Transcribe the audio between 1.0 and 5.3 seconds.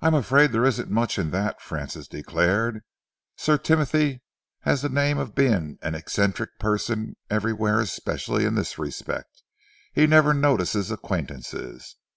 in that," Francis declared. "Sir Timothy has the name